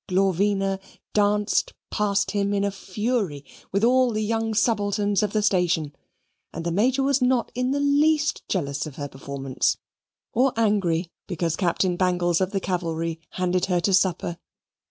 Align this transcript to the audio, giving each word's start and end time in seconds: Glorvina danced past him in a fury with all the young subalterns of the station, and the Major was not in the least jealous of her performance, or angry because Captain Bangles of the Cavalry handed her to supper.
Glorvina 0.09 0.79
danced 1.13 1.75
past 1.91 2.31
him 2.31 2.55
in 2.55 2.63
a 2.63 2.71
fury 2.71 3.45
with 3.71 3.83
all 3.83 4.09
the 4.11 4.23
young 4.23 4.55
subalterns 4.55 5.21
of 5.21 5.31
the 5.31 5.43
station, 5.43 5.93
and 6.51 6.65
the 6.65 6.71
Major 6.71 7.03
was 7.03 7.21
not 7.21 7.51
in 7.53 7.69
the 7.69 7.79
least 7.79 8.41
jealous 8.49 8.87
of 8.87 8.95
her 8.95 9.07
performance, 9.07 9.77
or 10.33 10.53
angry 10.57 11.11
because 11.27 11.55
Captain 11.55 11.97
Bangles 11.97 12.41
of 12.41 12.49
the 12.49 12.59
Cavalry 12.59 13.19
handed 13.33 13.65
her 13.67 13.79
to 13.81 13.93
supper. 13.93 14.39